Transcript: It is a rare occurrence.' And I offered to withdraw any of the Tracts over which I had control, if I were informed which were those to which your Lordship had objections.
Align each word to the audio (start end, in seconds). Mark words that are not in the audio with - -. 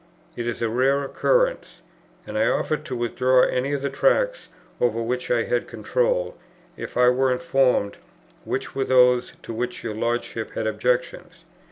It 0.35 0.47
is 0.47 0.63
a 0.63 0.67
rare 0.67 1.03
occurrence.' 1.03 1.81
And 2.25 2.35
I 2.35 2.47
offered 2.47 2.85
to 2.85 2.95
withdraw 2.95 3.43
any 3.43 3.71
of 3.73 3.83
the 3.83 3.89
Tracts 3.91 4.47
over 4.79 4.99
which 4.99 5.29
I 5.29 5.43
had 5.43 5.67
control, 5.67 6.35
if 6.75 6.97
I 6.97 7.09
were 7.09 7.31
informed 7.31 7.97
which 8.43 8.73
were 8.73 8.83
those 8.85 9.33
to 9.43 9.53
which 9.53 9.83
your 9.83 9.93
Lordship 9.93 10.53
had 10.53 10.65
objections. 10.65 11.45